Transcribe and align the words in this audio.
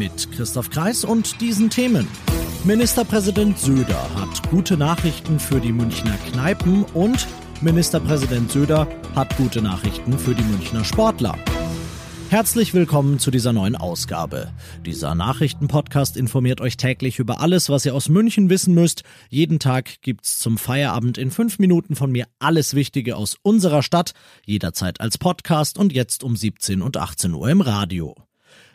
Mit 0.00 0.32
Christoph 0.32 0.70
Kreis 0.70 1.04
und 1.04 1.42
diesen 1.42 1.68
Themen. 1.68 2.08
Ministerpräsident 2.64 3.58
Söder 3.58 4.02
hat 4.14 4.48
gute 4.48 4.78
Nachrichten 4.78 5.38
für 5.38 5.60
die 5.60 5.72
Münchner 5.72 6.16
Kneipen 6.32 6.84
und 6.94 7.28
Ministerpräsident 7.60 8.50
Söder 8.50 8.88
hat 9.14 9.36
gute 9.36 9.60
Nachrichten 9.60 10.18
für 10.18 10.34
die 10.34 10.42
Münchner 10.42 10.86
Sportler. 10.86 11.36
Herzlich 12.30 12.72
willkommen 12.72 13.18
zu 13.18 13.30
dieser 13.30 13.52
neuen 13.52 13.76
Ausgabe. 13.76 14.50
Dieser 14.86 15.14
Nachrichtenpodcast 15.14 16.16
informiert 16.16 16.62
euch 16.62 16.78
täglich 16.78 17.18
über 17.18 17.42
alles, 17.42 17.68
was 17.68 17.84
ihr 17.84 17.94
aus 17.94 18.08
München 18.08 18.48
wissen 18.48 18.72
müsst. 18.72 19.02
Jeden 19.28 19.58
Tag 19.58 20.00
gibt's 20.00 20.38
zum 20.38 20.56
Feierabend 20.56 21.18
in 21.18 21.30
fünf 21.30 21.58
Minuten 21.58 21.94
von 21.94 22.10
mir 22.10 22.24
alles 22.38 22.72
Wichtige 22.72 23.16
aus 23.16 23.36
unserer 23.42 23.82
Stadt, 23.82 24.14
jederzeit 24.46 24.98
als 24.98 25.18
Podcast 25.18 25.76
und 25.76 25.92
jetzt 25.92 26.24
um 26.24 26.36
17 26.36 26.80
und 26.80 26.96
18 26.96 27.34
Uhr 27.34 27.50
im 27.50 27.60
Radio. 27.60 28.16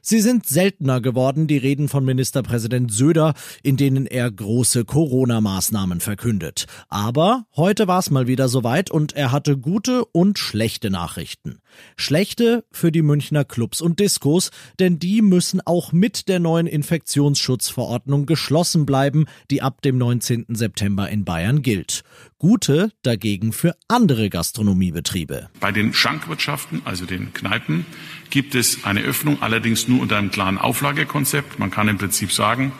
Sie 0.07 0.21
sind 0.21 0.45
seltener 0.45 1.01
geworden, 1.01 1.47
die 1.47 1.57
Reden 1.57 1.89
von 1.89 2.05
Ministerpräsident 2.05 2.93
Söder, 2.93 3.33
in 3.63 3.75
denen 3.75 4.05
er 4.05 4.29
große 4.29 4.85
Corona-Maßnahmen 4.85 5.99
verkündet. 5.99 6.67
Aber 6.89 7.47
heute 7.55 7.87
war 7.87 7.97
es 7.97 8.11
mal 8.11 8.27
wieder 8.27 8.47
soweit 8.47 8.91
und 8.91 9.13
er 9.13 9.31
hatte 9.31 9.57
gute 9.57 10.05
und 10.05 10.37
schlechte 10.37 10.91
Nachrichten. 10.91 11.57
Schlechte 11.97 12.65
für 12.71 12.91
die 12.91 13.01
Münchner 13.01 13.45
Clubs 13.45 13.81
und 13.81 13.99
Diskos, 13.99 14.51
denn 14.79 14.99
die 14.99 15.23
müssen 15.23 15.59
auch 15.65 15.91
mit 15.91 16.27
der 16.27 16.39
neuen 16.39 16.67
Infektionsschutzverordnung 16.67 18.27
geschlossen 18.27 18.85
bleiben, 18.85 19.25
die 19.49 19.63
ab 19.63 19.81
dem 19.81 19.97
19. 19.97 20.45
September 20.49 21.09
in 21.09 21.25
Bayern 21.25 21.63
gilt. 21.63 22.03
Gute 22.37 22.91
dagegen 23.01 23.53
für 23.53 23.75
andere 23.87 24.29
Gastronomiebetriebe. 24.29 25.49
Bei 25.59 25.71
den 25.71 25.93
Schankwirtschaften, 25.93 26.83
also 26.85 27.05
den 27.05 27.33
Kneipen, 27.33 27.87
gibt 28.29 28.55
es 28.55 28.83
eine 28.83 29.01
Öffnung, 29.01 29.41
allerdings 29.41 29.87
nur 29.87 29.94
unter 29.99 30.17
einem 30.17 30.31
klaren 30.31 30.57
Auflagekonzept. 30.57 31.59
Man 31.59 31.71
kann 31.71 31.87
im 31.87 31.97
Prinzip 31.97 32.31
sagen, 32.31 32.71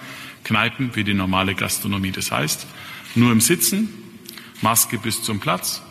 Kneipen 0.44 0.96
wie 0.96 1.04
die 1.04 1.14
normale 1.14 1.56
Gastronomie. 1.56 2.12
Das 2.12 2.32
heißt, 2.32 2.68
nur 3.16 3.32
im 3.32 3.42
Sitzen, 3.42 3.90
Maske 4.62 4.98
bis 4.98 5.24
zum 5.24 5.40
Platz, 5.40 5.82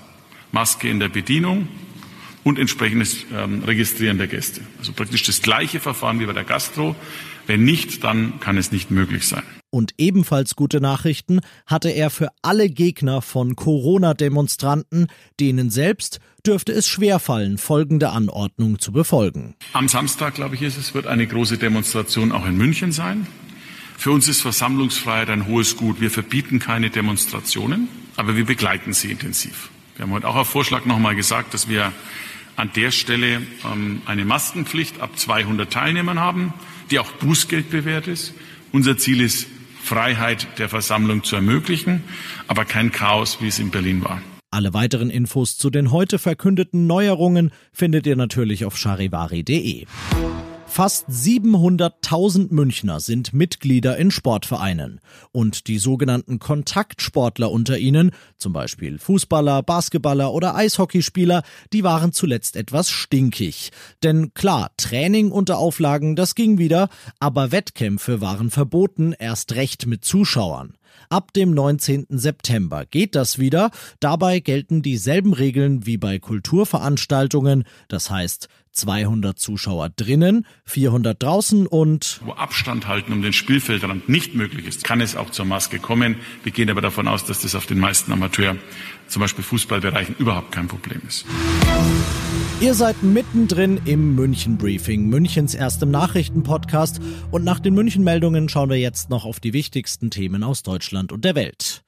Maske 0.53 0.89
in 0.89 1.01
der 1.01 1.09
Bedienung 1.09 1.69
und 2.45 2.59
entsprechendes 2.59 3.27
ähm, 3.35 3.65
Registrieren 3.65 4.19
der 4.19 4.29
Gäste. 4.29 4.61
Also 4.79 4.93
praktisch 4.93 5.25
das 5.25 5.43
gleiche 5.43 5.81
Verfahren 5.81 6.21
wie 6.21 6.27
bei 6.27 6.33
der 6.33 6.45
Gastro. 6.45 6.95
Wenn 7.47 7.65
nicht, 7.65 8.05
dann 8.05 8.41
kann 8.41 8.57
es 8.57 8.73
nicht 8.73 8.91
möglich 8.91 9.27
sein. 9.27 9.43
Und 9.75 9.95
ebenfalls 9.99 10.55
gute 10.55 10.81
Nachrichten 10.81 11.41
hatte 11.67 11.89
er 11.89 12.11
für 12.11 12.29
alle 12.43 12.71
Gegner 12.71 13.21
von 13.23 13.57
Corona-Demonstranten, 13.57 15.09
denen 15.41 15.69
selbst 15.69 16.21
dürfte 16.47 16.71
es 16.71 16.87
schwerfallen, 16.87 17.59
folgende 17.59 18.11
Anordnung 18.11 18.79
zu 18.79 18.93
befolgen. 18.93 19.57
Am 19.73 19.89
Samstag, 19.89 20.37
glaube 20.37 20.55
ich, 20.55 20.63
ist 20.63 20.79
es, 20.79 20.95
wird 20.95 21.09
eine 21.09 21.27
große 21.27 21.59
Demonstration 21.59 22.31
auch 22.31 22.47
in 22.47 22.57
München 22.57 22.93
sein. 22.93 23.27
Für 23.99 24.13
uns 24.13 24.29
ist 24.29 24.43
Versammlungsfreiheit 24.43 25.29
ein 25.29 25.49
hohes 25.49 25.77
Gut. 25.77 26.01
Wir 26.01 26.13
verbieten 26.13 26.61
keine 26.61 26.91
Demonstrationen, 26.91 27.89
aber 28.15 28.37
wir 28.37 28.45
begleiten 28.45 28.93
sie 28.93 29.11
intensiv. 29.11 29.71
Wir 29.97 30.05
haben 30.05 30.13
heute 30.13 30.29
auch 30.29 30.37
auf 30.37 30.49
Vorschlag 30.49 30.85
nochmal 30.85 31.17
gesagt, 31.17 31.53
dass 31.53 31.69
wir 31.69 31.91
an 32.55 32.71
der 32.77 32.93
Stelle 32.93 33.43
ähm, 33.65 34.03
eine 34.07 34.25
Maskenpflicht 34.25 35.01
ab 35.01 35.19
200 35.19 35.69
Teilnehmern 35.69 36.21
haben, 36.21 36.55
die 36.93 37.01
auch 37.01 37.11
Bußgeld 37.11 37.71
bewährt 37.71 38.07
ist. 38.07 38.35
Unser 38.71 38.97
Ziel 38.99 39.21
ist, 39.21 39.49
Freiheit 39.85 40.47
der 40.59 40.69
Versammlung 40.69 41.25
zu 41.25 41.37
ermöglichen, 41.37 42.03
aber 42.49 42.65
kein 42.65 42.91
Chaos, 42.91 43.39
wie 43.41 43.49
es 43.49 43.59
in 43.59 43.71
Berlin 43.71 44.03
war. 44.03 44.23
Alle 44.51 44.73
weiteren 44.73 45.11
Infos 45.11 45.59
zu 45.59 45.69
den 45.69 45.91
heute 45.91 46.19
verkündeten 46.19 46.87
Neuerungen 46.87 47.51
findet 47.73 48.07
ihr 48.07 48.17
natürlich 48.17 48.65
auf 48.65 48.79
charivari.de. 48.79 49.87
Fast 50.75 51.09
700.000 51.09 52.53
Münchner 52.53 52.99
sind 52.99 53.33
Mitglieder 53.33 53.97
in 53.97 54.11
Sportvereinen. 54.11 55.01
Und 55.31 55.69
die 55.69 55.79
sogenannten 55.79 56.41
Kontaktsportler 56.41 57.53
unter 57.53 57.79
ihnen, 57.79 58.11
zum 58.39 58.53
Beispiel 58.53 58.99
Fußballer, 58.99 59.63
Basketballer 59.63 60.33
oder 60.33 60.57
Eishockeyspieler, 60.57 61.45
die 61.73 61.85
waren 61.85 62.13
zuletzt 62.13 62.57
etwas 62.57 62.91
stinkig. 62.91 63.71
Denn 64.03 64.35
klar, 64.35 64.73
Training 64.77 65.31
unter 65.31 65.59
Auflagen, 65.59 66.17
das 66.17 66.35
ging 66.35 66.59
wieder, 66.59 66.89
aber 67.21 67.53
Wettkämpfe 67.53 68.21
waren 68.21 68.51
verboten, 68.51 69.15
erst 69.17 69.55
recht 69.55 69.87
mit 69.87 70.05
Zuschauern. 70.05 70.75
Ab 71.09 71.33
dem 71.33 71.53
19. 71.53 72.07
September 72.11 72.85
geht 72.87 73.15
das 73.15 73.39
wieder. 73.39 73.71
Dabei 74.01 74.41
gelten 74.41 74.83
dieselben 74.83 75.33
Regeln 75.33 75.87
wie 75.87 75.97
bei 75.97 76.19
Kulturveranstaltungen. 76.19 77.65
Das 77.89 78.11
heißt, 78.11 78.49
200 78.75 79.39
Zuschauer 79.39 79.91
drinnen, 79.91 80.47
400 80.65 81.23
draußen 81.23 81.67
und 81.67 82.21
wo 82.25 82.33
Abstand 82.33 82.89
halten 82.89 83.13
um 83.13 83.23
den 83.23 83.33
Spielfeldrand 83.33 84.09
nicht 84.09 84.35
möglich 84.35 84.67
ist, 84.67 84.85
kann 84.85 85.01
es 85.01 85.17
auch 85.17 85.31
zur 85.31 85.45
Maske 85.45 85.79
kommen. 85.79 86.17
Wir 86.43 86.53
gehen 86.53 86.69
aber 86.69 86.81
davon 86.81 87.07
aus, 87.09 87.25
dass 87.25 87.41
das 87.41 87.55
auf 87.55 87.67
den 87.67 87.79
meisten 87.79 88.13
Amateur, 88.13 88.57
zum 89.09 89.21
Beispiel 89.21 89.45
Fußballbereichen, 89.45 90.17
überhaupt 90.19 90.53
kein 90.53 90.69
Problem 90.69 91.03
ist. 91.07 91.25
Ihr 92.61 92.75
seid 92.75 93.03
mittendrin 93.03 93.81
im 93.85 94.15
München 94.15 94.57
Briefing, 94.57 95.09
Münchens 95.09 95.55
erstem 95.55 95.91
Nachrichtenpodcast 95.91 97.01
und 97.31 97.45
nach 97.45 97.61
den 97.61 97.75
München 97.75 98.05
Meldungen 98.05 98.49
schauen 98.49 98.71
wir 98.71 98.79
jetzt 98.79 99.11
noch 99.11 99.25
auf 99.25 99.41
die 99.41 99.53
wichtigsten 99.53 100.11
Themen 100.11 100.43
aus 100.43 100.63
Deutschland 100.63 101.13
und 101.13 101.25
der 101.25 101.35
Welt. 101.35 101.85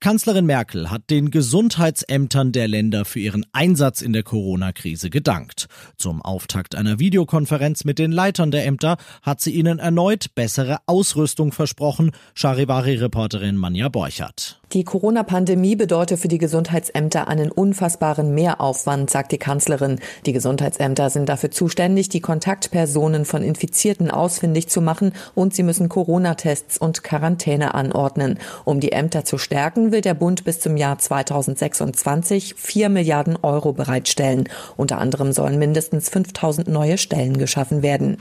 Kanzlerin 0.00 0.44
Merkel 0.44 0.90
hat 0.90 1.08
den 1.08 1.30
Gesundheitsämtern 1.30 2.52
der 2.52 2.68
Länder 2.68 3.06
für 3.06 3.20
ihren 3.20 3.46
Einsatz 3.52 4.02
in 4.02 4.12
der 4.12 4.22
Corona-Krise 4.22 5.08
gedankt. 5.08 5.66
Zum 5.96 6.20
Auftakt 6.20 6.74
einer 6.74 6.98
Videokonferenz 6.98 7.84
mit 7.84 7.98
den 7.98 8.12
Leitern 8.12 8.50
der 8.50 8.66
Ämter 8.66 8.98
hat 9.22 9.40
sie 9.40 9.52
ihnen 9.52 9.78
erneut 9.78 10.34
bessere 10.34 10.78
Ausrüstung 10.86 11.52
versprochen, 11.52 12.10
Charivari-Reporterin 12.34 13.56
Manja 13.56 13.88
Borchert. 13.88 14.60
Die 14.74 14.82
Corona-Pandemie 14.82 15.76
bedeutet 15.76 16.18
für 16.18 16.26
die 16.26 16.38
Gesundheitsämter 16.38 17.28
einen 17.28 17.52
unfassbaren 17.52 18.34
Mehraufwand, 18.34 19.08
sagt 19.08 19.30
die 19.30 19.38
Kanzlerin. 19.38 20.00
Die 20.26 20.32
Gesundheitsämter 20.32 21.10
sind 21.10 21.28
dafür 21.28 21.52
zuständig, 21.52 22.08
die 22.08 22.20
Kontaktpersonen 22.20 23.24
von 23.24 23.44
Infizierten 23.44 24.10
ausfindig 24.10 24.66
zu 24.66 24.80
machen 24.80 25.12
und 25.36 25.54
sie 25.54 25.62
müssen 25.62 25.88
Corona-Tests 25.88 26.78
und 26.78 27.04
Quarantäne 27.04 27.74
anordnen. 27.74 28.40
Um 28.64 28.80
die 28.80 28.90
Ämter 28.90 29.24
zu 29.24 29.38
stärken, 29.38 29.92
will 29.92 30.00
der 30.00 30.14
Bund 30.14 30.42
bis 30.42 30.58
zum 30.58 30.76
Jahr 30.76 30.98
2026 30.98 32.56
vier 32.56 32.88
Milliarden 32.88 33.38
Euro 33.42 33.72
bereitstellen. 33.72 34.48
Unter 34.76 34.98
anderem 34.98 35.30
sollen 35.30 35.60
mindestens 35.60 36.08
5000 36.08 36.66
neue 36.66 36.98
Stellen 36.98 37.38
geschaffen 37.38 37.82
werden. 37.82 38.18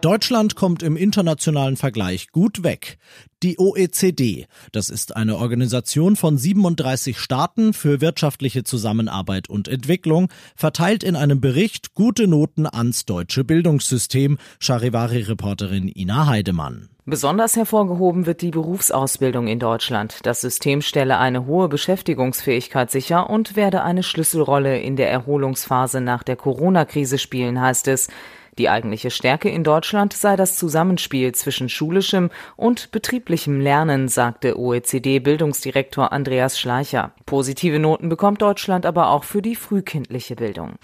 Deutschland 0.00 0.56
kommt 0.56 0.82
im 0.82 0.96
internationalen 0.96 1.76
Vergleich 1.76 2.28
gut 2.32 2.62
weg. 2.62 2.96
Die 3.42 3.58
OECD, 3.58 4.46
das 4.72 4.88
ist 4.88 5.14
eine 5.14 5.36
Organisation 5.36 6.16
von 6.16 6.38
37 6.38 7.18
Staaten 7.18 7.74
für 7.74 8.00
wirtschaftliche 8.00 8.64
Zusammenarbeit 8.64 9.50
und 9.50 9.68
Entwicklung, 9.68 10.28
verteilt 10.56 11.04
in 11.04 11.16
einem 11.16 11.42
Bericht 11.42 11.92
gute 11.92 12.28
Noten 12.28 12.66
ans 12.66 13.04
deutsche 13.04 13.44
Bildungssystem, 13.44 14.38
Charivari-Reporterin 14.58 15.92
Ina 15.94 16.26
Heidemann. 16.26 16.88
Besonders 17.04 17.56
hervorgehoben 17.56 18.24
wird 18.24 18.40
die 18.40 18.52
Berufsausbildung 18.52 19.48
in 19.48 19.58
Deutschland. 19.58 20.20
Das 20.22 20.40
System 20.40 20.80
stelle 20.80 21.18
eine 21.18 21.44
hohe 21.44 21.68
Beschäftigungsfähigkeit 21.68 22.90
sicher 22.90 23.28
und 23.28 23.54
werde 23.54 23.82
eine 23.82 24.02
Schlüsselrolle 24.02 24.78
in 24.80 24.96
der 24.96 25.10
Erholungsphase 25.10 26.00
nach 26.00 26.22
der 26.22 26.36
Corona-Krise 26.36 27.18
spielen, 27.18 27.60
heißt 27.60 27.88
es. 27.88 28.08
Die 28.60 28.68
eigentliche 28.68 29.10
Stärke 29.10 29.48
in 29.48 29.64
Deutschland 29.64 30.12
sei 30.12 30.36
das 30.36 30.58
Zusammenspiel 30.58 31.32
zwischen 31.32 31.70
schulischem 31.70 32.28
und 32.56 32.90
betrieblichem 32.90 33.58
Lernen, 33.58 34.08
sagte 34.08 34.58
OECD-Bildungsdirektor 34.58 36.12
Andreas 36.12 36.60
Schleicher. 36.60 37.12
Positive 37.24 37.78
Noten 37.78 38.10
bekommt 38.10 38.42
Deutschland 38.42 38.84
aber 38.84 39.08
auch 39.08 39.24
für 39.24 39.40
die 39.40 39.56
frühkindliche 39.56 40.36
Bildung. 40.36 40.74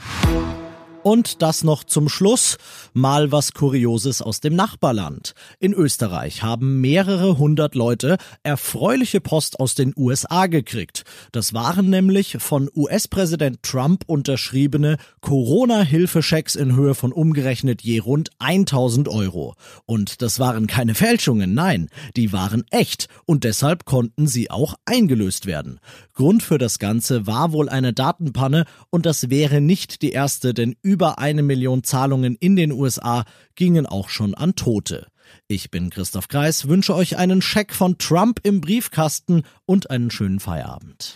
Und 1.07 1.41
das 1.41 1.63
noch 1.63 1.85
zum 1.85 2.09
Schluss. 2.09 2.59
Mal 2.93 3.31
was 3.31 3.53
Kurioses 3.53 4.23
aus 4.23 4.41
dem 4.41 4.57
Nachbarland. 4.57 5.35
In 5.61 5.73
Österreich 5.73 6.43
haben 6.43 6.81
mehrere 6.81 7.39
hundert 7.39 7.77
Leute 7.77 8.17
erfreuliche 8.43 9.21
Post 9.21 9.61
aus 9.61 9.77
den 9.77 9.95
USA 9.97 10.47
gekriegt. 10.47 11.05
Das 11.31 11.55
waren 11.55 11.91
nämlich 11.91 12.39
von 12.41 12.69
US-Präsident 12.75 13.63
Trump 13.63 14.03
unterschriebene 14.09 14.97
Corona-Hilfeschecks 15.21 16.57
in 16.57 16.75
Höhe 16.75 16.97
von 16.97 17.13
umgerechnet 17.13 17.83
je 17.83 18.01
rund 18.01 18.31
1000 18.41 19.07
Euro. 19.09 19.55
Und 19.85 20.23
das 20.23 20.41
waren 20.41 20.67
keine 20.67 20.97
Fälschungen, 20.97 21.55
nein, 21.55 21.89
die 22.17 22.33
waren 22.33 22.65
echt 22.71 23.07
und 23.27 23.45
deshalb 23.45 23.85
konnten 23.85 24.27
sie 24.27 24.51
auch 24.51 24.75
eingelöst 24.87 25.47
werden. 25.47 25.79
Grund 26.15 26.43
für 26.43 26.59
das 26.59 26.81
Ganze 26.81 27.29
war 27.29 27.53
wohl 27.53 27.69
eine 27.69 27.93
Datenpanne 27.93 28.65
und 28.91 29.07
das 29.07 29.31
wäre 29.31 29.61
nicht 29.61 30.03
die 30.03 30.11
erste, 30.11 30.53
denn 30.53 30.75
über 30.83 30.96
eine 31.05 31.43
Million 31.43 31.85
Zahlungen 31.85 32.37
in 32.37 32.57
den 32.57 32.73
USA 32.73 33.25
gingen 33.55 33.87
auch 33.87 34.09
schon 34.09 34.35
an 34.35 34.55
Tote. 34.57 35.07
Ich 35.49 35.71
bin 35.71 35.91
Christoph 35.91 36.29
Kreis, 36.29 36.69
wünsche 36.69 36.95
euch 36.95 37.17
einen 37.17 37.43
Scheck 37.43 37.75
von 37.75 37.99
Trump 37.99 38.41
im 38.43 38.61
Briefkasten 38.61 39.43
und 39.65 39.91
einen 39.91 40.11
schönen 40.11 40.41
Feierabend. 40.41 41.15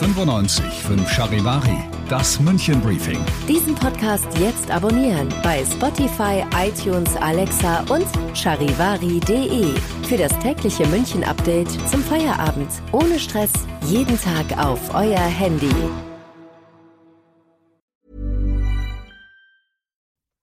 95 0.00 0.64
5 0.64 1.10
Charivari, 1.10 1.76
das 2.08 2.40
München 2.40 2.80
Briefing. 2.80 3.18
Diesen 3.46 3.74
Podcast 3.74 4.26
jetzt 4.38 4.70
abonnieren 4.70 5.28
bei 5.42 5.62
Spotify, 5.64 6.42
iTunes, 6.56 7.14
Alexa 7.16 7.80
und 7.90 8.06
charivari.de. 8.34 9.74
Für 10.08 10.16
das 10.16 10.36
tägliche 10.38 10.86
München 10.86 11.22
Update 11.22 11.70
zum 11.90 12.02
Feierabend. 12.02 12.70
Ohne 12.92 13.18
Stress, 13.18 13.52
jeden 13.88 14.18
Tag 14.18 14.56
auf 14.58 14.94
euer 14.94 15.18
Handy. 15.18 15.70